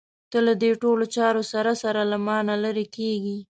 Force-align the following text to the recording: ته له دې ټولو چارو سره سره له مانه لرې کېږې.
ته 0.31 0.37
له 0.47 0.53
دې 0.61 0.71
ټولو 0.81 1.05
چارو 1.15 1.43
سره 1.53 1.71
سره 1.83 2.01
له 2.11 2.17
مانه 2.27 2.55
لرې 2.63 2.85
کېږې. 2.95 3.37